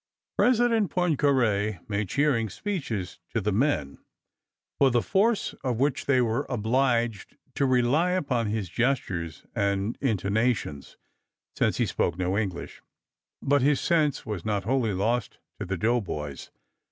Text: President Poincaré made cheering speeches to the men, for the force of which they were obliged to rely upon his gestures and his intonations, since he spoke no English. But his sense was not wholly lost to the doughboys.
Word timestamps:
President 0.35 0.89
Poincaré 0.89 1.87
made 1.87 2.09
cheering 2.09 2.49
speeches 2.49 3.19
to 3.29 3.39
the 3.39 3.51
men, 3.51 3.99
for 4.79 4.89
the 4.89 5.03
force 5.03 5.53
of 5.63 5.79
which 5.79 6.07
they 6.07 6.19
were 6.19 6.47
obliged 6.49 7.37
to 7.53 7.67
rely 7.67 8.09
upon 8.09 8.47
his 8.47 8.67
gestures 8.67 9.45
and 9.53 9.95
his 10.01 10.09
intonations, 10.09 10.97
since 11.55 11.77
he 11.77 11.85
spoke 11.85 12.17
no 12.17 12.35
English. 12.35 12.81
But 13.43 13.61
his 13.61 13.79
sense 13.79 14.25
was 14.25 14.43
not 14.43 14.63
wholly 14.63 14.93
lost 14.93 15.37
to 15.59 15.67
the 15.67 15.77
doughboys. 15.77 16.49